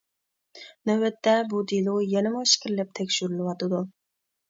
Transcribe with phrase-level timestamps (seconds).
[0.91, 3.89] نۆۋەتتە، بۇ دېلو يەنىمۇ ئىچكىرىلەپ تەكشۈرۈلۈۋاتىدۇ.